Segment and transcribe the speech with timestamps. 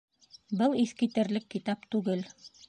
[0.61, 2.25] Был иҫ китерлек китап түгел